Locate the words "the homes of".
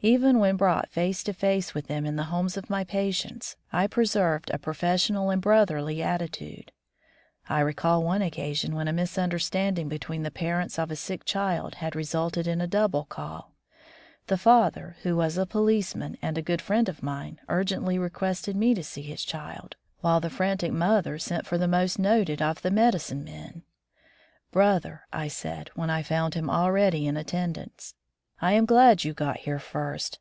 2.14-2.70